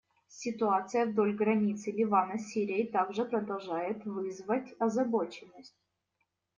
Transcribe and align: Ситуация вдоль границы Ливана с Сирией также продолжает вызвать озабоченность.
Ситуация 0.43 1.05
вдоль 1.05 1.35
границы 1.35 1.91
Ливана 1.91 2.39
с 2.39 2.47
Сирией 2.47 2.87
также 2.87 3.23
продолжает 3.23 4.03
вызвать 4.03 4.73
озабоченность. 4.79 5.75